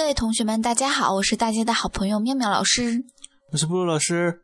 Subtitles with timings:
[0.00, 3.04] 各位同学们，大家好，我是大家的好朋友妙妙老师。
[3.52, 4.40] 我是布鲁老师。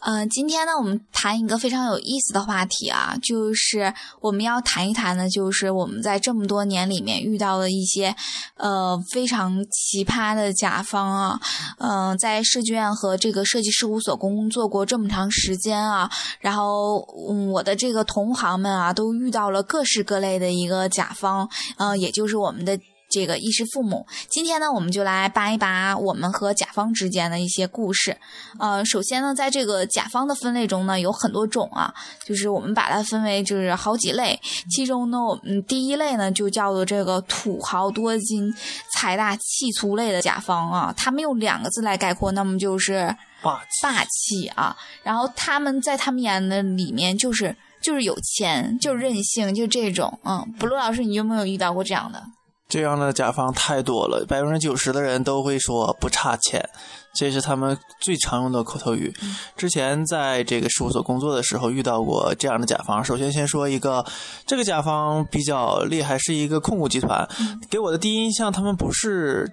[0.00, 8.16] 嗯，今天呢，我们谈一个非常有意思的话题啊，就是我们要谈一谈呢，就是我们在这么多年里面遇到的一些
[8.56, 11.38] 呃非常奇葩的甲方啊。
[11.78, 22.80] 嗯，在设计院和这个设计事务所工作过这么长时间啊，然后嗯，我的这个同行们啊，都遇到了各式各类的一个甲方，嗯，也就是我们的。
[23.14, 28.16] 这个衣食父母，今天呢，我们就来扒一扒我们和甲方之间的一些故事。
[28.58, 31.94] 呃，首先呢，在这个甲方的分类中呢，有很多种啊，
[32.26, 34.40] 就是我们把它分为就是好几类。
[34.68, 38.52] 其中呢，我们第一类呢，就叫做这个土豪多金、
[38.92, 40.92] 财大气粗类的甲方啊。
[40.96, 44.76] 他们用两个字来概括，那么就是霸气霸气啊。
[45.04, 50.18] 然后他们在他们眼的里面就是就是有钱，就是任性，就这种。
[50.24, 52.20] 嗯，布鲁老师，你有没有遇到过这样的？
[52.68, 56.68] 这样的甲方太多了，百分之九十的人都会说不差钱，
[57.14, 59.14] 这是他们最常用的口头语。
[59.56, 63.04] 之前在这个事务所工作的时候遇到过这样的甲方。
[63.04, 64.04] 首先先说一个，
[64.46, 67.28] 这个甲方比较厉害，是一个控股集团。
[67.70, 69.52] 给我的第一印象，他们不是。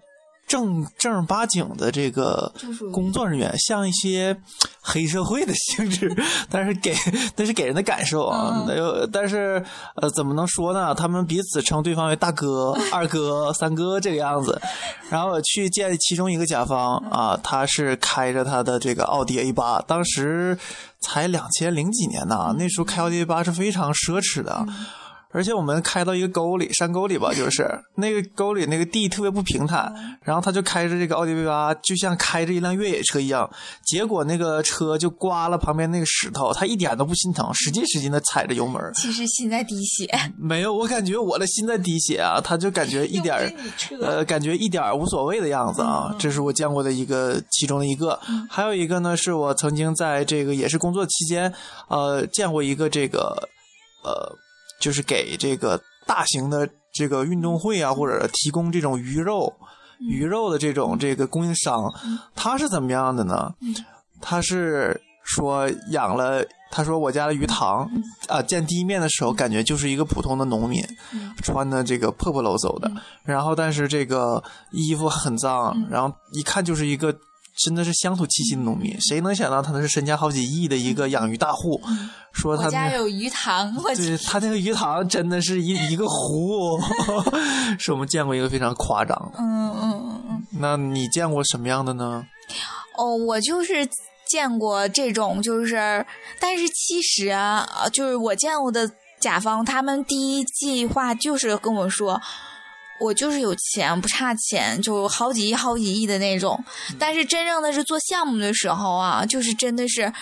[0.52, 2.52] 正正儿八经的这个
[2.92, 4.36] 工作人员，像一些
[4.82, 6.14] 黑社会的性质，
[6.50, 6.94] 但是给
[7.38, 8.68] 但是给人的感受啊，
[9.14, 9.64] 但是
[9.96, 10.94] 呃，怎么能说呢？
[10.94, 14.62] 他们彼此称对方为大哥、 二哥、三哥这个样子。
[15.10, 20.58] 然后我去见其中一个甲方啊，他是开着他的这个奥迪 A 八，当时
[21.00, 24.66] 才两千零几年呢，那时候开奥迪 A 八是非常奢侈的。
[25.34, 27.66] 而且我们开到一个沟里，山沟里吧，就是
[27.96, 29.94] 那个沟里那个地特别不平坦，
[30.24, 33.50] 然后他就开着这个奥迪 A 八，就像开着一辆越野车一样，
[33.86, 38.82] 结果那个车就刮了旁边那个石头，他一点都不心疼，使劲使劲的踩着油门。
[38.96, 40.08] 其实心在滴血。
[40.38, 43.56] 没有，我感觉我的心在滴血啊，他就感觉一点
[44.02, 46.14] 呃，感觉一点无所谓的样子啊。
[46.20, 51.54] 这是我见过的一个其中的一个，还有一个呢，是我曾经在这个也是工作期间，
[51.88, 53.50] 呃，见过一个这个，
[54.04, 54.38] 呃。
[54.82, 59.54] 就是给这个大型的这个运动会啊，或者提供这种鱼肉、
[60.00, 61.90] 鱼肉的这种这个供应商，
[62.36, 63.54] 他是怎么样的呢？
[64.20, 67.90] 他是说养了，他说我家的鱼塘
[68.28, 70.84] 啊，见第一面的时候感觉就是一个普通的农民，
[71.42, 72.92] 穿的这个破破漏漏的，
[73.24, 77.16] 然后但是这个衣服很脏，然后一看就是一个。
[77.58, 81.80] 真的是乡土气息的农民，谁能想到他那是身家好几亿的一个养鱼大户？
[82.32, 86.80] 说他家有鱼塘，对他那个鱼塘真的是一一个湖，
[87.78, 89.40] 是我们见过一个非常夸张的。
[89.40, 90.44] 嗯嗯嗯嗯。
[90.60, 92.26] 那你见过什么样的呢？
[92.98, 93.88] 哦，我就是
[94.26, 96.06] 见过这种，就是，
[96.40, 102.22] 但是其实啊，就是我见过的甲方，他们第一计划就是跟我说。
[103.02, 106.64] 我就是有钱，不差钱，就好几亿、好几亿的那种。
[107.00, 110.14] 但是真正的是做项目的时候啊，就是真的是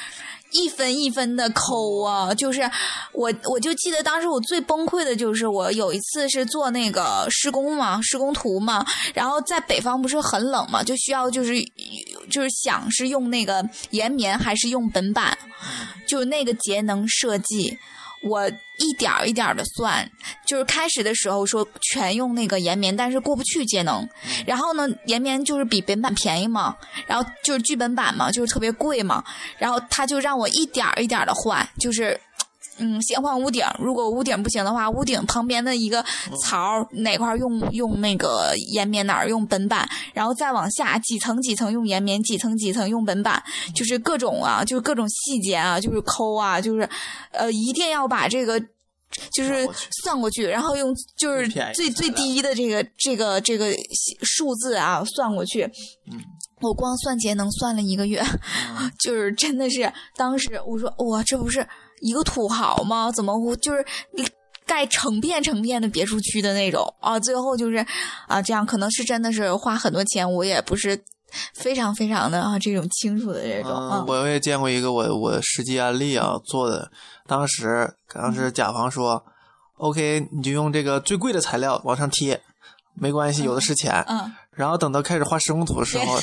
[0.52, 2.34] 一分一分的抠啊。
[2.34, 2.62] 就是
[3.12, 8.86] 我，我就记得当时我最崩溃的就是我有一次是做那个施工嘛，施工图嘛。
[9.14, 11.54] 然后在北方不是很冷嘛，就需要就是
[12.32, 15.38] 就是想是用那个岩棉还是用本板，
[16.08, 17.78] 就那个节能设计。
[18.22, 18.48] 我
[18.78, 20.10] 一点儿一点儿的算，
[20.46, 24.08] 就是开始的时候说全用那个岩棉，但是过不去节能。
[24.46, 26.76] 然后呢，岩棉就是比本版便宜嘛，
[27.08, 29.24] 然后就是剧本版嘛，就是特别贵嘛。
[29.58, 32.20] 然后他就让我一点儿一点儿的换，就是。
[32.80, 36.04] 嗯，先换屋顶，如果屋顶不行的话，屋顶旁边的一个
[36.42, 43.44] 槽哪块用用那个岩棉，哪儿用本板，然后再往下几层几层用岩棉，几层几层用本板，
[43.76, 46.90] 就是各种啊，就是各种细节啊，就是抠啊，就是
[47.32, 48.60] 呃，一定要把这个
[49.34, 49.68] 就是
[50.04, 53.74] 算过去，然后用就是最最低的这个这个这个
[54.22, 55.70] 数字啊算过去。
[56.62, 58.22] 我光算节能算了一个月，
[59.00, 61.68] 就是真的是当时我说哇，这不是。
[62.02, 63.12] 一个土豪吗？
[63.12, 63.86] 怎么就是
[64.66, 67.20] 盖成片成片的别墅区的那种啊？
[67.20, 67.86] 最后就是
[68.28, 71.02] 啊，这样可能是真的是花很多钱，我也不是
[71.56, 73.72] 非常非常的啊这种清楚的这种。
[73.72, 76.92] 嗯，我也见过一个我我实际案例啊做的，
[77.26, 79.24] 当时当时甲方说
[79.78, 82.40] ，OK，你就用这个最贵的材料往上贴，
[82.94, 84.04] 没关系，有的是钱。
[84.08, 84.32] 嗯。
[84.52, 86.20] 然后等到开始画施工图的时候，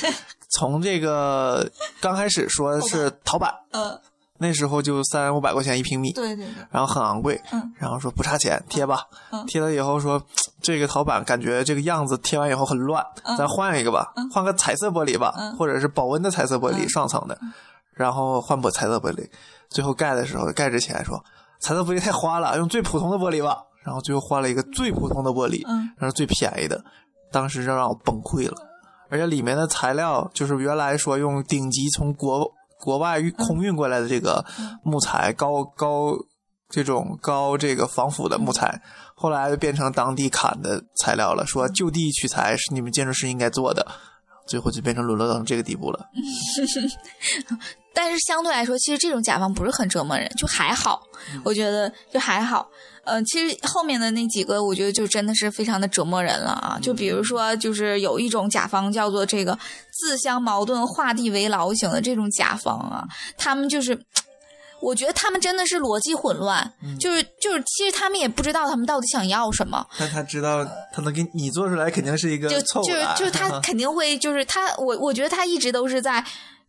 [0.50, 1.68] 从这个
[2.00, 3.52] 刚开始说是陶板。
[3.72, 3.98] 嗯。
[4.38, 9.00] 那时候就三五百块钱一平米，对对，然后很昂贵，嗯，然后说不差钱，贴吧，
[9.46, 10.20] 贴了以后说
[10.60, 13.04] 这个陶板感觉这个样子贴完以后很乱，
[13.38, 17.38] 咱换一个吧，换个彩色玻璃吧，或者是保温的彩色玻璃，上层的，
[17.92, 19.28] 然后换玻彩色玻璃，
[19.68, 21.22] 最后盖的时候盖之前说
[21.60, 25.66] 彩色玻璃太花了，用最普通的玻璃吧，然后最后换了一个最普通的玻璃，
[25.96, 26.84] 然后最便宜的，
[27.32, 28.56] 当时就让我崩溃了。
[29.08, 34.44] 而且里面的材料就是原来说用顶级从国国外运空运过来的这个
[34.82, 36.16] 木材，高高
[36.68, 38.82] 这种高这个防腐的木材，
[39.14, 41.46] 后来就变成当地砍的材料了。
[41.46, 43.86] 说就地取材是你们建筑师应该做的，
[44.46, 46.08] 最后就变成沦落到这个地步了。
[47.96, 51.02] 但是相对来说，其实这种甲方不是很折磨人，就还好，
[51.42, 52.68] 我觉得就还好。
[53.04, 56.78] 呃，其实后面的那几个，我觉得就真的是非常的折磨人了啊！
[56.82, 59.58] 就比如说，就是有一种甲方叫做这个
[59.92, 63.06] 自相矛盾、画地为牢型的这种甲方啊，
[63.38, 63.98] 他们就是，
[64.82, 66.70] 我觉得他们真的是逻辑混乱，
[67.00, 70.62] 就是就是，其实他们也不知道他们到底想要什么，但他知道
[70.92, 76.22] 他能给你做出来，肯定是一个就就是就是他肯定会就是他我我觉得他一直都是在。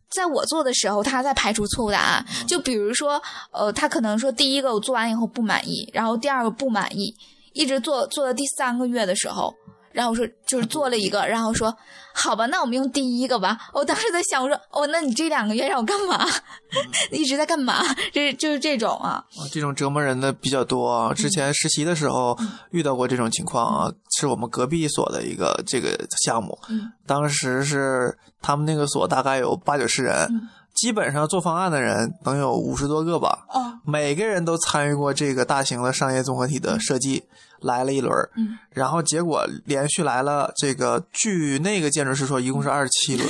[0.09, 2.25] 在我做的时候，他在排除错误答案。
[2.47, 3.21] 就比如说，
[3.51, 7.13] 呃，他可能说第一个我做完以后不满意，然后第二个不满意，
[7.53, 9.53] 一直做做到第三个月的时候，
[9.97, 11.75] 然后我说就是做了一个，然后说
[12.13, 13.57] 好吧，那我们用第一个吧。
[13.73, 16.23] 我当时在想，我说哦，那你这两个月让我干嘛？
[17.09, 17.81] 一直在干嘛？
[18.13, 19.25] 这就是这种啊。
[19.25, 21.11] 啊，这种折磨人的比较多啊。
[21.15, 22.37] 之前实习的时候
[22.69, 37.23] 遇到过这种情况啊，是我们隔壁所的一个这个项目，嗯当时是他们那个所大概有八九十人，基本上做方案的人能有五十多个吧，哦，每个人都参与过这个大型的商业综合体的设计，
[37.61, 38.57] 来了一轮，嗯。
[38.69, 43.27] 然后结果连续来了这个，据那个建筑师说，一共是二十七轮，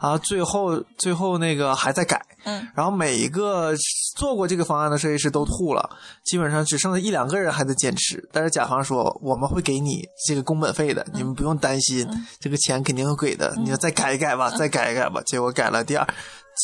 [0.00, 2.66] 然 后最后最后那个还在改，嗯。
[2.74, 3.72] 然后每一个
[4.16, 5.88] 做过这个方案的设计师都吐了，
[6.24, 8.28] 基本上只剩下一两个人还在坚持。
[8.32, 12.08] 但是甲方说我们会给你这个工本费的，你们不用担心，
[12.40, 13.54] 这个钱肯定会给的。
[13.64, 15.22] 你再改一改吧，再改一改吧。
[15.24, 16.04] 结果改了第二，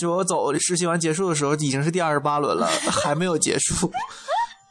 [0.00, 3.92] 结果走实习完结束的时候已经是第二十八轮了， 还没有结束。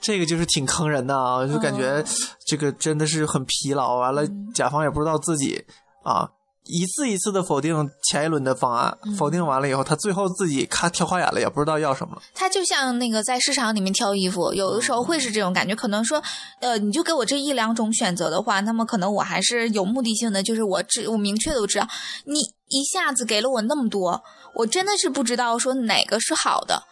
[0.04, 2.04] 这个就是挺坑人的啊，就感觉
[2.46, 3.96] 这个真的是很疲劳。
[3.96, 4.22] 完了，
[4.54, 5.64] 甲方也不知道自己
[6.04, 6.30] 啊。
[6.66, 12.22] 一次一次的否定前一轮的方案，否定完了以后，他最后自己咔挑花眼了，也不知道要什么。
[12.34, 15.76] 他就像那个在市场里面挑衣服，有的时候会是这种感觉。
[15.76, 16.24] 可能说，
[16.62, 21.88] 呃，你就给我这一两种选择的话，那么可能我还是有目的性的，就是我知我明确的我知道，
[22.26, 22.40] 你
[22.70, 24.24] 一下子给了我那么多，
[24.56, 26.84] 我真的是不知道说哪个是好的。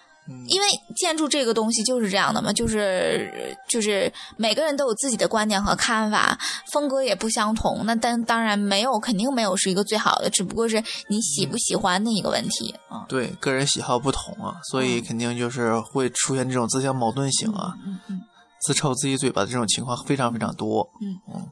[0.48, 6.38] 因为建筑这个东西就是这样的嘛，就是就是每个人都有自己的观点和看法，
[6.72, 7.86] 风格也不相同。
[7.86, 13.06] 那当当然没有，肯定没有是一个最好的，只不过是你喜不喜欢的一个问题啊。
[13.07, 18.22] 对，个人喜好不同啊，所以肯定就是会出现这种自相矛盾型啊，嗯嗯
[18.62, 20.89] 自抽自己嘴巴的这种情况非常非常多。
[21.01, 21.48] 嗯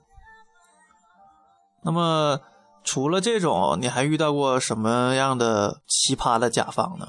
[1.81, 2.39] 那么
[2.83, 7.07] 除了这种，你还遇到过什么样的奇葩的甲方呢？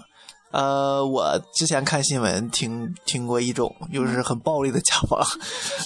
[0.51, 5.25] 呃，我之前看新闻听听过一种，就是很暴力的甲方，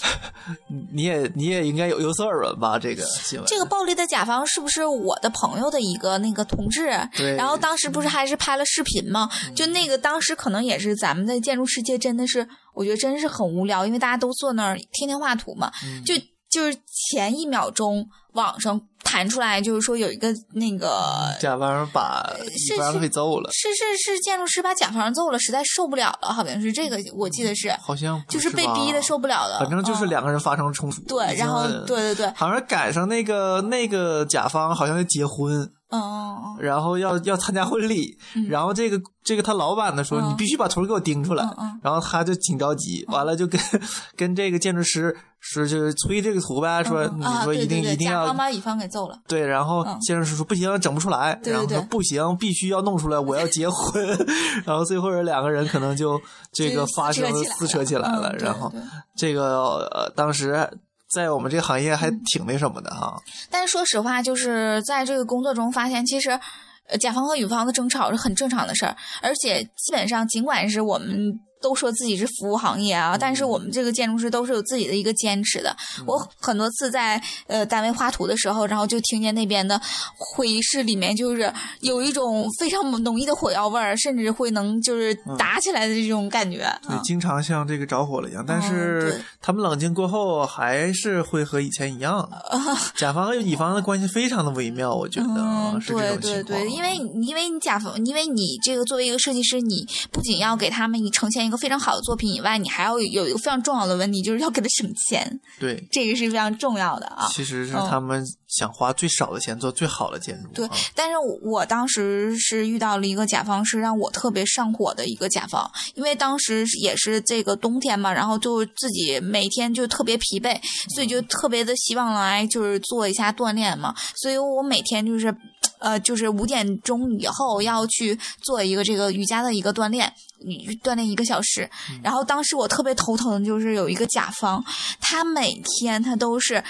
[0.92, 2.78] 你也你也应该有有所耳闻吧？
[2.78, 6.90] 这个新闻，这个暴力的甲方是不是我的朋友的一个那个同事？
[7.16, 9.28] 对然后当时不是还是拍了视频吗？
[9.54, 15.70] 就那个当时可能也是咱们的建筑世界真的是，我觉得真是很无聊，因为大家都坐那儿天天画图嘛，
[16.06, 16.14] 就
[16.50, 16.78] 就是
[17.12, 22.24] 前一秒钟网上弹出来，就是说有一个那个甲方把
[22.56, 30.10] 是乙方是给揍了，是是是建筑师把甲方揍了，实在受不了了，好像是这个，我记得是，好像不就是被逼的受不了了，反正就是嗯。
[30.14, 35.68] 两个人发生冲突，对，然后对对对，好像赶上那个那个甲方好像要结婚，
[36.00, 36.56] 嗯嗯嗯。
[36.60, 40.30] 然后要要参加婚礼，然后这个这个他老板呢说、嗯。
[40.30, 41.48] 你必须把图给我盯出来，
[41.82, 43.60] 然后他就挺着急，完了就跟
[44.16, 49.18] 跟这个建筑师说就是催这个图呗，说你说一定、一定要甲方把乙方给揍了。
[49.28, 49.98] 对，然后嗯。
[50.00, 54.06] 建筑师说不行，整不出来，然后说不行，必须要弄出来，我要结婚，
[54.64, 56.20] 然后最后人两个人可能就
[56.52, 58.72] 这个发生撕扯起来了，嗯然后
[59.16, 60.68] 这个呃当时
[61.10, 63.16] 在我们这个行业还挺那什么的哈，
[63.50, 66.38] 但是说实话，就是在这个工作中发现，其实。
[66.86, 71.32] 呃，甲方和乙方的争吵是很正常的事儿，而且基本上，尽管是我们
[71.64, 75.74] 都说自己是服务行业啊，但是我们这个建筑师都是有自己的一个坚持的。
[76.06, 79.80] 我很多次在呃单位画图的时候，然后就听见那边的
[80.18, 86.58] 会议室里面就是有一种非常浓郁的火药味儿，甚至会能就是打起来的这种感觉。
[86.86, 92.28] 对，啊经常像这个着火了一样，但嗯是他们冷静过后还是会和以前一样，
[92.94, 96.44] 甲方和乙方的关系非常的微妙，我觉得是这对种情况。
[96.44, 107.28] 对对，因为因为你甲方，因为你这个作为一个设计师，你不仅要给他们呈现一个个非常好的作品以外，你还要有一个非常重要的问题，就是要给他省钱， 对，这个是非常重要的啊。
[107.32, 110.48] 其实是嗯他们想花最少的钱做最好的建筑。
[110.54, 120.58] 对啊，但是我当时是遇到了一个甲方，是让我特别上火的一个甲方，因为当时也是这个冬天嘛，然后就自己每天就特别疲惫，
[120.94, 125.34] 所以就特别的希望来就是做一下锻炼嘛，所以我每天就是。
[125.80, 130.10] 呃，就是五点钟以后要去做一个这个瑜伽的一个锻炼，
[130.44, 131.68] 瑜锻炼一个小时。
[132.02, 134.64] 然后当时我特别头疼的就是有一个甲方，
[135.00, 136.62] 他每天他都是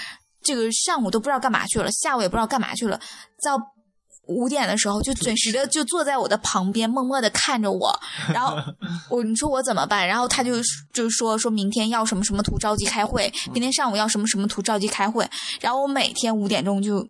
[0.43, 2.99] 这个上午都不知道干嘛去了，下午也不知道干嘛去了，
[3.43, 3.57] 到
[4.27, 7.99] 五点的时候就准时的就坐在我的旁边，默默的看着我。
[8.33, 8.55] 然后
[9.09, 10.07] 我你说我怎么办？
[10.07, 10.53] 然后他就
[10.93, 15.29] 就说说明天要什么什么图着急开会，明天上午要什么什么图着急开会。
[15.61, 17.07] 然后我每天五点钟就。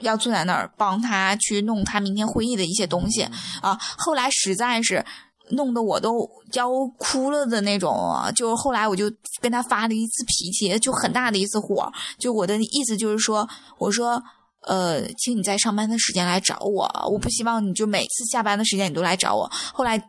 [0.00, 3.22] 要坐在那儿帮他去弄他明天会议的一些东西
[3.62, 5.04] 啊，后来实在是
[5.50, 9.10] 弄得我都要哭了的那种啊，就是后来我就
[9.40, 13.48] 跟他发了一次脾气，就很大的一次火，就我的意思就是说，
[13.78, 14.22] 我说。
[14.66, 19.46] 呃，请你在上班的时间来找我，我不希望你就每次下班的时间你都来找我。
[19.74, 20.02] 后来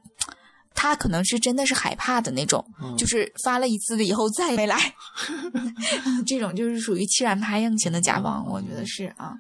[0.74, 4.96] 他可能是真的是害怕的那种，嗯就是发了一次了以后再也没来，
[6.26, 9.34] 这种就是属于欺软怕硬型的甲方，我觉得是啊。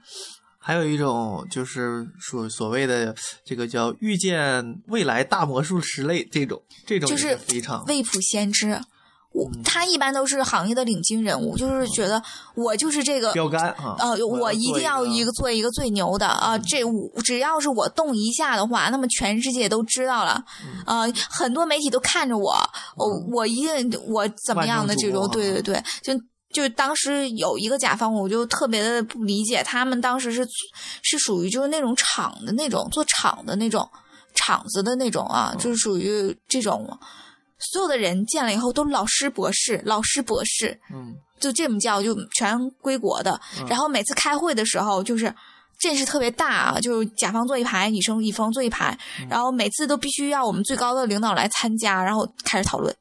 [0.68, 8.82] 还有一种就是所所谓的这个叫遇见未来大魔术师类这种，这种就是非常未卜先知。
[9.32, 12.20] 我嗯他一般都是行业的领军人物，就是觉得
[12.56, 13.96] 我就是这个标杆啊。
[14.00, 16.58] 呃，我一定要一个个做一个最牛的啊！
[16.58, 20.44] 这我只要是我动一下的话，那么全世界都知道了，
[20.88, 22.56] 嗯呃，很多媒体都看着我，
[22.96, 26.14] 我我一定我怎么样的这种，对对对，就
[26.56, 30.48] 就当时有一个甲方，我就特别的不理解，他们当时是
[31.02, 33.86] 是属于就是那种厂的那种做厂的那种
[34.34, 36.98] 厂子的那种啊，就是属于这种。
[37.74, 43.40] 所有的人见了以后都老师博士，老师博士，嗯就这么叫，就全归国的。
[43.68, 45.34] 然后每次开会的时候，就是
[45.80, 48.98] 阵势特别大啊，就是甲方坐一排，乙方乙方坐一排，
[49.30, 52.94] 然后每次都必须要我们最高的领导来参加，然后开始讨论，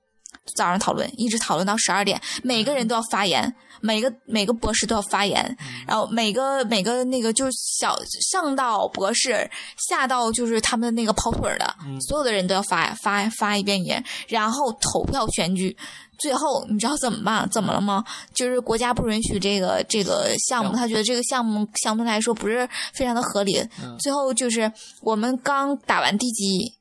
[0.57, 7.99] 早上讨论，一直讨论到十二点，每个人都要发言，每个每个博士都要发言，然后每个每个那个就是小
[8.31, 9.51] 上到博士，
[9.89, 11.75] 下到就是他们那个跑腿儿的，
[12.09, 15.77] 所有的人都要发发发一遍言，然后投票选举。
[16.17, 17.49] 最后你知道怎么办？
[17.51, 18.05] 怎么了吗？
[18.33, 23.61] 就是国家不允许这个这个项目，他觉得这个项目相对来说不是非常的合理。
[23.99, 24.73] 最后就是
[25.03, 26.73] 我们刚打完地基，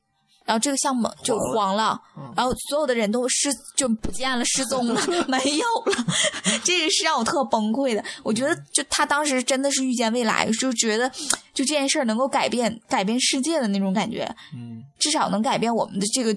[0.44, 1.98] 然后这个项目就黄了，
[2.36, 6.04] 然后所有的人都失就不见了，失踪了， 没有了。
[6.62, 8.04] 这个是让我特崩溃的。
[8.22, 11.08] 我觉得就他当时真的是预见未来，就觉得
[11.52, 14.24] 就这件事儿能够改变改变世界的那种感觉，
[14.54, 16.34] 嗯至少能改变我们的这个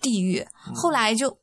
[0.00, 0.46] 地域。
[0.74, 1.36] 后来就。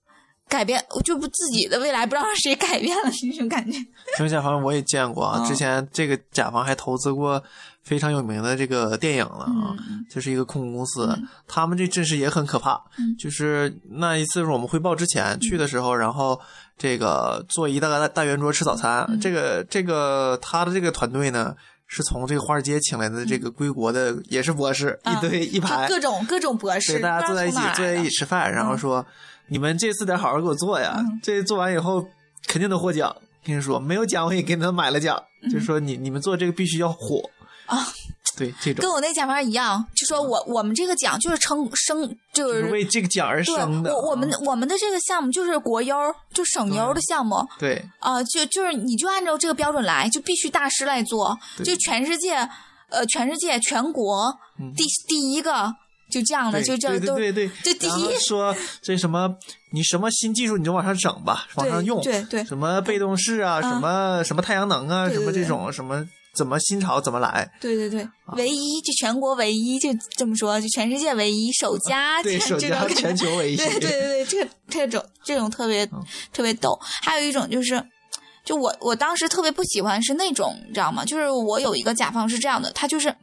[0.53, 3.75] 改变，我就不自己的未来不知道让谁改变了 那种感觉。
[4.11, 7.41] 这种甲方我也见过啊，嗯之前这个甲方还投资过
[7.81, 12.79] 非常有名的这个电影了啊，嗯这是一个控股公司，嗯他们这阵势也很可怕。
[12.99, 16.39] 嗯就是那一次是我们汇报之前去的时候，然后
[16.77, 21.55] 这个坐一大大大圆桌吃早餐，嗯这个这个他的这个团队呢。
[21.93, 29.05] 是从这个华尔街请来的这个归国的，也是博士，啊一堆一排，各种各种博士，对，大家坐在一起坐在一起吃饭，然后说
[29.49, 31.19] ：“你们这次得好好给我做呀，嗯。
[31.21, 32.03] 这做完以后
[32.47, 35.21] 肯定能获奖。”跟你说，没有奖我也给你们买了奖，
[35.51, 37.29] 就是说你你们做这个必须要火
[37.67, 37.87] 嗯啊。
[38.35, 38.81] 对，这种。
[38.81, 43.89] 跟我那甲方一样，就说我我们这个奖就是称生，就就是是为这个奖而生的。
[43.91, 45.95] 啊我我们我们的这个项目就是国优，
[46.33, 47.83] 就省优的项目对。
[47.99, 52.35] 啊、就就是你就按照这个标准来，就必须大师来做，就全世界
[52.89, 54.83] 呃全世界全国嗯第。
[55.07, 55.73] 第一个
[56.11, 58.17] 就这样的，就这都对对对就第一。
[58.19, 59.35] 说这什么，
[59.71, 62.01] 你什么新技术你就往上整吧，往上用。
[62.01, 62.43] 对对。
[62.45, 63.69] 什么被动式啊，嗯。
[63.69, 67.49] 什么什么太阳能啊，什么这种什么怎么新潮怎么来。
[67.61, 73.55] 对对对，啊唯一就全国唯一就这么说，就全世界唯一首家对，首家全球唯一。
[73.55, 76.77] 对对对对，这这种这种特别、嗯特别逗。
[76.81, 77.83] 还有一种就是，
[78.43, 81.05] 就我我当时特别不喜欢是那种，你知道吗？
[81.05, 83.15] 就是我有一个甲方是这样的，他就是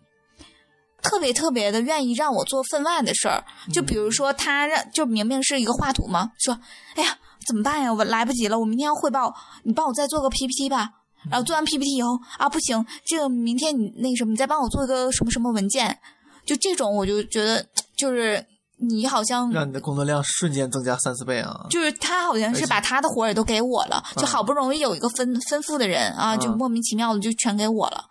[1.02, 3.43] 特别特别的愿意让我做分外的事儿。
[3.73, 6.57] 就比如说，他让就明明是一个画图嘛，说，
[6.95, 7.93] 哎呀，怎么办呀？
[7.93, 10.90] 我来不及了，我明天要汇报，你帮我再做个 PPT 吧。
[11.29, 15.99] 然后做完 PPT 以后啊，不行，这个明天你那什么，你再帮我做一个什么什么文件。
[16.47, 17.65] 就这种，我就觉得
[17.97, 18.45] 就是
[18.79, 21.67] 你好像让你的工作量瞬间增加三四倍啊！
[21.69, 28.05] 就是他好像是把他的活也都给我了，就好不容易有一个分分付的人啊，嗯就莫名其妙的就全给我了。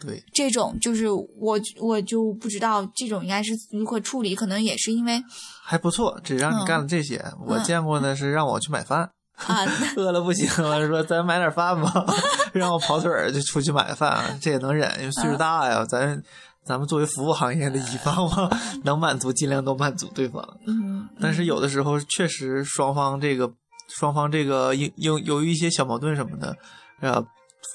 [0.00, 5.22] 对，这种就是我我就不知道这种应该是如何处理，可能也是因为
[5.64, 7.24] 还不错，只让你干了这些。
[7.46, 9.10] 我见过呢，是让我去买饭，
[9.46, 9.64] 啊，
[9.96, 12.04] 饿了不行了，说咱买点饭吧，
[12.52, 16.22] 让我跑腿儿就出去买饭，这也能忍，因为岁数大呀，咱。
[16.64, 18.50] 咱们作为服务行业的乙方嘛，
[18.84, 20.46] 能满足尽量都满足对方。
[20.66, 23.50] 嗯，但是有的时候确实双方这个
[23.88, 26.54] 双方这个因因由于一些小矛盾什么的，
[27.00, 27.24] 呃，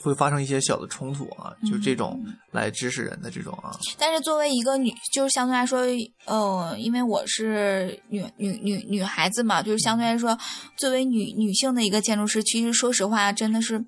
[0.03, 3.77] 会发生一些小的冲突啊，就这种来指使人的这种啊。
[3.97, 5.81] 但是作为一个女，就是相对来说，
[6.25, 10.37] 呃，因为我是女女女女孩子嘛，就是相对来说，
[10.77, 13.85] 作为女女性的一个建筑师，其实说实话，真的是。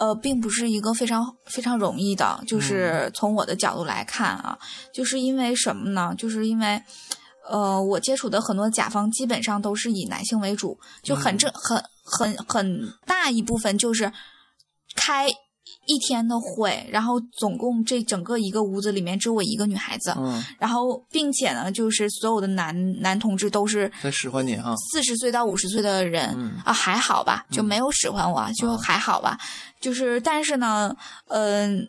[0.00, 4.56] 呃，并不是一个非常非常容易的，就是从我的角度来看啊，
[4.94, 6.14] 就是因为什么呢？
[6.16, 6.80] 就是因为，
[7.50, 14.12] 呃，我接触的很多甲方基本上都是以男性为主，就很正很很很大一部分就是
[14.98, 15.28] 开。
[15.86, 26.60] 一天的会，然后总共这整个一个屋子里面只有我一个女孩子，嗯，然后并且呢，就是所有的男男同志都是在使唤你哈，四十岁到五十岁的人，嗯。
[26.64, 29.38] 啊还好吧，就没有使唤我，就还好吧，
[29.80, 30.94] 就是但是呢，
[31.28, 31.86] 嗯，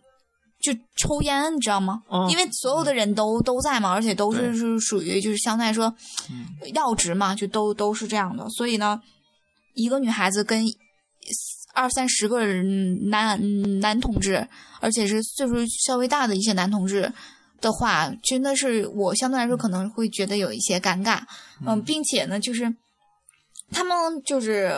[0.62, 2.02] 就抽烟你知道吗？
[2.30, 5.94] 因为所有的人都都在嘛，而且都是是属于就是相对来说
[6.74, 9.02] 要职嘛，就都都是这样的，所以呢，
[9.74, 10.66] 一个女孩子跟。
[11.74, 13.40] 二三十个人男
[13.80, 14.48] 男同志，
[14.80, 17.12] 而且是岁数稍微大的一些男同志
[17.62, 21.22] 的话，真的是我相对来说可能会觉得有一些尴尬，
[21.66, 22.74] 嗯，并且呢，就是
[23.72, 23.96] 他们
[24.26, 24.74] 就是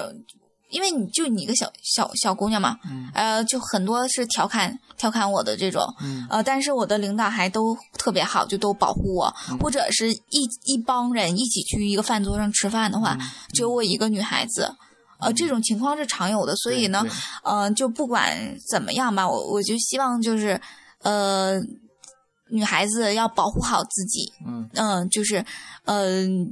[0.70, 2.78] 因为你就你一个小小小姑娘嘛，
[3.14, 5.84] 呃，就很多是调侃调侃我的这种，
[6.30, 13.18] 呃，但是我的领导还都特别好，就都保护我，或者是一一帮人一起去一个饭桌上吃饭的话，
[13.54, 14.76] 只有我一个女孩子。
[15.22, 17.06] 呃，这种情况是常有的，所以呢，
[17.44, 18.36] 嗯，就不管
[18.70, 20.60] 怎么样吧，我我就希望就是，
[21.04, 21.60] 呃，
[22.50, 24.70] 女孩子要保护好自己，嗯。
[24.74, 25.46] 嗯，就是，
[25.86, 26.52] 嗯，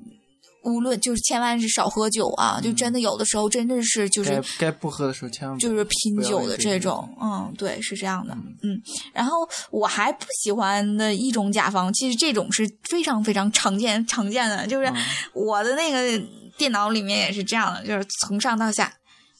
[0.63, 8.79] 无论就是千万是少喝酒啊，就真的有的时候真的是就是该不喝的时候千万就是拼酒的这种，嗯，对，是这样的，嗯，
[9.13, 9.37] 然后
[9.71, 14.93] 我还不喜欢的一种甲方，其实这种是非常非常常见常见的，就是
[15.33, 16.23] 我的那个。
[16.59, 18.93] 电脑里面也是这样的，就是从上到下，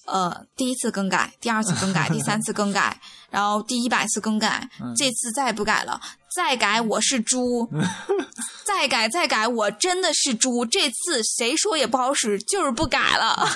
[0.06, 2.98] 呃，第一次更改，第二次更改， 第三次更改，
[3.30, 6.00] 然后第一百次更改，这次再不改了，
[6.34, 7.70] 再改我是猪，
[8.66, 13.48] 再改再改我真的是猪，这次谁说也不好使，就是不改了。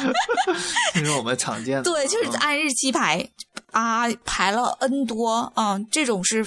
[0.92, 3.26] 这是我们常见的，对，就是按日期排
[3.72, 6.46] 啊，排了 N 多啊，这种是。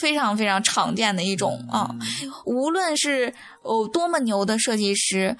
[0.00, 1.90] 非常非常常见的一种啊，
[2.44, 5.36] 无论是哦多么牛的设计师，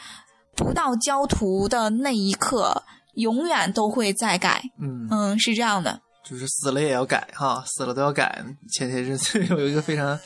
[0.59, 2.83] 不到焦图的那一刻，
[3.15, 4.63] 永远都会再改。
[4.79, 8.45] 嗯嗯，是这样的，就是死了也要改哈，死了都要改。
[8.73, 10.19] 前些日子 有一个非常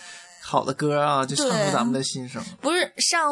[0.43, 2.43] 好的歌啊，就唱出咱们的心声。
[2.61, 3.31] 不是上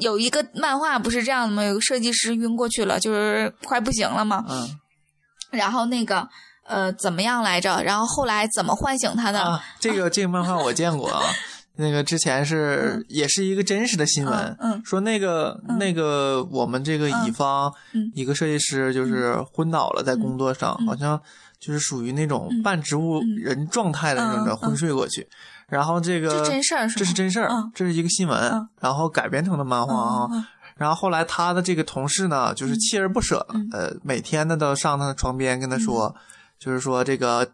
[0.00, 1.62] 有一个漫画不是这样的吗？
[1.62, 4.44] 有个设计师晕过去了，就是快不行了嘛。
[4.48, 4.68] 嗯，
[5.52, 6.28] 然后那个。
[6.70, 7.82] 呃，怎么样来着？
[7.82, 9.58] 然后后来怎么唤醒他的？
[9.80, 11.22] 这个这个漫画我见过啊，
[11.78, 17.72] 那个之前是也是一个真实的新闻，嗯，说那个那个我们这个乙方
[18.14, 21.20] 一个设计师就是昏倒了，在工作上，好像
[21.60, 25.26] 就是属于那种半植物人状态的那种昏睡过去，
[25.68, 30.28] 然后这个这真事儿这是真事儿，这是一个新闻，然后改编成的漫画啊，
[30.76, 36.14] 然后后来他的这个同事呢，就是锲而不舍，呃，每天呢都上他的床边跟他说。
[36.60, 37.48] 就是说，这个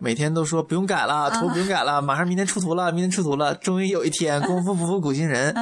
[0.00, 3.54] 每天都说不用改了，图不用改了，马上明天出图了，明天出图了。
[3.54, 5.54] 终于有一天，功夫不负苦心人，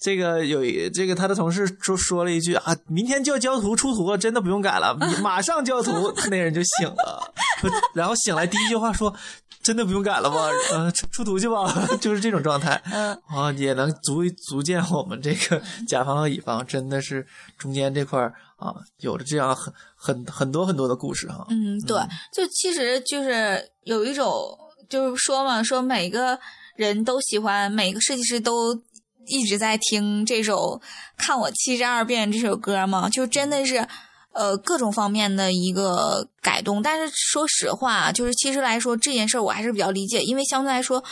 [0.00, 6.12] 这个有一这个他的同事说说了一句啊，明天就要交图出图了，真的不用改了， 马上交图。
[6.30, 7.32] 那人就醒了，
[7.94, 9.14] 然后醒来第一句话说。
[9.62, 10.48] 真的不用改了吗？
[10.74, 12.82] 嗯，出图去吧， 就是这种状态。
[12.90, 17.24] 嗯，啊，也能足足见我们这个甲方和乙方真的是
[17.56, 18.28] 中间这块
[18.62, 21.46] 啊，有着这样很很很多很多的故事哈。
[21.50, 22.00] 嗯，对，
[22.32, 24.56] 就其实就是有一种，
[24.88, 26.38] 就是说嘛，说每个
[26.76, 28.74] 人都喜欢，每个设计师都
[29.26, 30.80] 一直在听这首
[31.16, 33.86] 《看我七十二变》这首歌嘛，就真的是。
[34.34, 41.02] 呃，各种方面的一个改动，但是说实话，就是其实来说这件事儿，我还是比较理解，因为相对来说。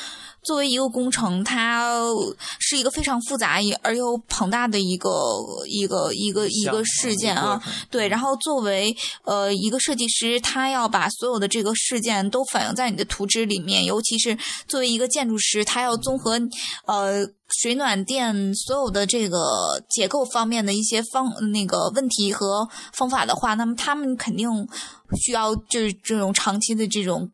[0.43, 1.95] 作为一个工程，它
[2.59, 5.11] 是一个非常复杂而又庞大的一个
[5.67, 7.63] 一个一个一个事件啊。
[7.91, 14.35] 对，然后作为呃一个设计师，他要把所有的这个事件都反映在你的图纸里面，尤其是
[14.67, 16.41] 作为一个建筑师，他要综合
[16.87, 17.27] 呃
[17.61, 24.49] 水暖电所有的这个结构方面的一些方那个问题和方法的话，那么他们肯定
[25.17, 27.31] 需要就是这种长期的这种。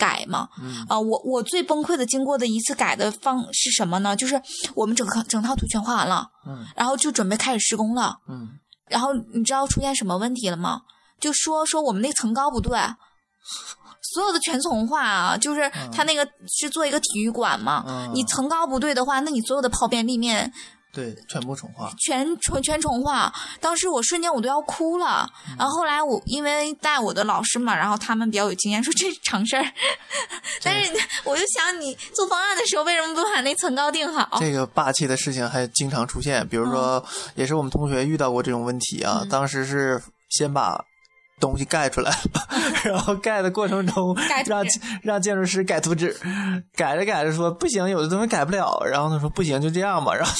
[0.00, 0.48] 改嘛。
[0.62, 4.16] 嗯啊、我我最崩溃的经过的一次改的方是什么呢？
[4.16, 4.40] 就是
[4.74, 8.16] 我们整个整套图全画完了，嗯然后就准备开始施工了。
[8.26, 8.48] 嗯
[8.88, 10.80] 然后你知道出现什么问题了吗？
[11.20, 12.78] 就说说我们那层高不对，
[14.14, 20.50] 所有的全重画啊，就是它那个是做一个体育馆嘛，嗯你层高不对的话，那你所有的抛边立面
[20.92, 21.92] 对，全部重画。
[21.98, 25.30] 全全全重画，当时我瞬间我都要哭了。
[25.48, 29.64] 嗯然后后来我因为带我的老师嘛，然后他们比较有经验，说这是常事儿。
[30.62, 30.92] 但是
[31.24, 34.38] 我就想，你做方案的时候为什么不把那层高定好？
[34.40, 39.20] 这个霸气的事情还经常出现，比如说，也是我们同学遇到过这种问题啊。
[39.22, 40.84] 嗯当时是先把
[41.40, 42.18] 东西盖出来了，
[42.84, 44.62] 然后盖的过程中让
[45.02, 46.16] 让建筑师改图纸，
[46.76, 50.32] 改着改着说不行，有的东西改不了，然后他说不行，就这样吧，然后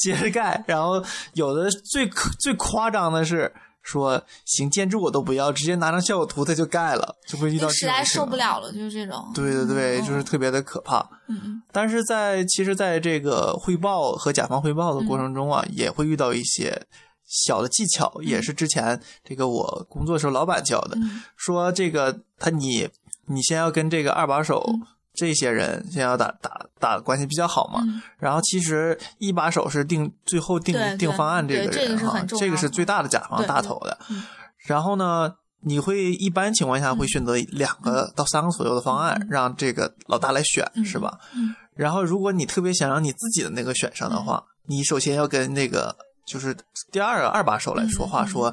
[0.00, 1.02] 接着盖，然后
[1.34, 2.06] 有的最
[2.38, 3.50] 最夸张的是。
[3.88, 8.34] 说行，建筑我都不要，直接拿张效果图他就盖了，就会遇到实在受不。
[8.34, 9.30] 了了，就是这种。
[9.32, 10.98] 对对对，嗯就是特别的可怕。
[11.28, 16.82] 嗯嗯但是在其实，在这个汇报和甲方汇报的过程中啊，也会遇到一些
[17.26, 21.22] 小的技巧，也是之前这个我工作时候老板教的，嗯。
[21.36, 22.88] 说这个他你
[23.26, 24.64] 你先要跟这个二把手。
[24.68, 24.80] 嗯。
[25.18, 28.02] 这些人先要打打打关系比较好嘛，嗯。
[28.18, 34.22] 然后其实一把手是定最后定定方案这个人哈这个是最大的甲方大头的嗯。
[34.66, 41.18] 然后呢，你会一般情况下会选择两个到三个左右的方案，让这个老大来选，嗯是吧？
[41.34, 41.54] 嗯。
[41.74, 46.54] 然后，如果你特别想让你自己的那个选上的话，你首先要跟那个就是
[46.90, 48.52] 第二个二把手来说话，说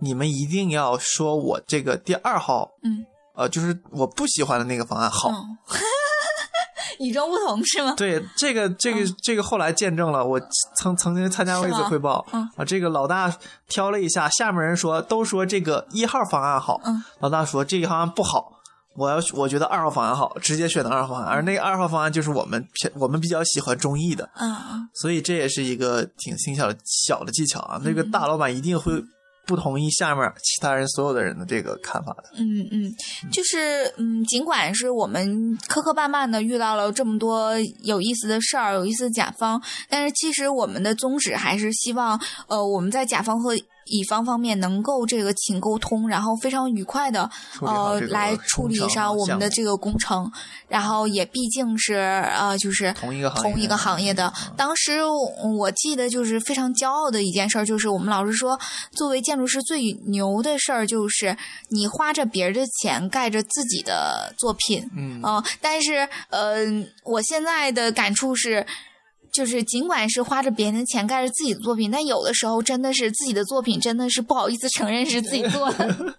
[0.00, 5.28] 你们一定要说我这个第二号，嗯呃，就是我不喜欢的那个方案好。
[5.30, 5.58] 嗯，
[7.00, 7.94] 与众不同是吗？
[7.96, 10.40] 对，这个这个、这个后来见证了，我
[10.76, 13.34] 曾曾经参加过一次汇报，嗯啊，这个老大
[13.66, 18.53] 挑了一下，下面人说都说这个一号方案好，嗯老大说这个方案不好。
[18.96, 27.80] 我要我觉得二号方案好，直接选的二号方案，而那个二号方案就是我们偏我们比较喜欢中意的，嗯嗯所以这也是一个挺挺小的小的技巧啊。
[27.84, 29.02] 那嗯个大老板一定会
[29.46, 32.24] 不同意下面其他人所有的人的这个看法的。
[32.38, 32.90] 嗯嗯，
[33.30, 37.52] 就是嗯，尽管是我们磕磕绊绊的遇到了这么多
[37.82, 43.54] 有意思的事儿、有意思的甲方，但是其实我们的宗旨还是希望，呃，我们在甲方和
[43.86, 50.30] 乙方方面能够这个勤沟通，然后非常愉快的呃来处理上我们的这个工程，
[50.68, 54.32] 然后也毕竟是呃就是同一个同一个行业的。
[54.56, 58.58] 当时我我记得就是非常骄傲的一件事儿，就是我们老师说，
[58.92, 61.36] 作为建筑师最牛的事儿就是
[61.68, 64.88] 你花着别人的钱盖着自己的作品。
[64.96, 66.64] 嗯嗯、但是呃，
[67.04, 68.66] 我现在的感触是。
[69.34, 75.94] 就是尽管是花着别人的钱盖着自己的作品，但有的时候真的是自己的作品真的是不好意思承认是自己做的，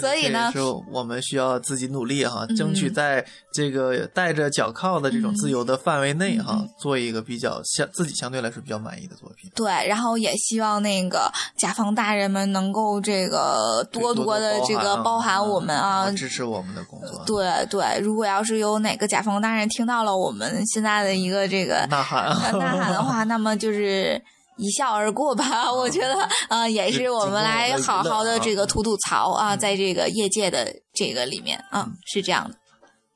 [0.00, 9.50] 所以呢这也，是我们需要自己努力哈，嗯争取在这个带着脚铐的这种嗯自由的范围内哈，嗯做一个比较相自己相对来说比较满意的作品。
[9.54, 17.22] 对，然后也希望那个甲方大人们能够这个多多的这个包含我们啊，支持我们的工作。
[17.26, 24.20] 对对，如果要是有哪个甲方大人听到了我们现在的一个这个呐喊 呐喊的话，那么就是
[24.56, 25.72] 一笑而过吧。
[25.72, 26.14] 我觉得
[26.48, 32.56] 啊、呃也是我们来好好的这个吐吐槽啊，在这个业界的这个里面啊，是这样的。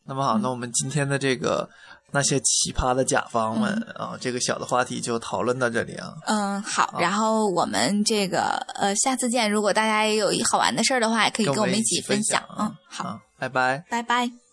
[0.07, 1.69] 那么好，那我们今天的这个
[2.13, 6.13] 那些奇葩的甲方们啊，这个小的话题就讨论到这里啊。
[6.27, 9.51] 嗯，好，然后我们这个呃，下次见。
[9.51, 12.43] 如果大家也有好玩的事儿的话，也可以跟我们一起分享。
[12.59, 13.83] 嗯，好，啊，拜拜。
[13.91, 14.44] 拜拜。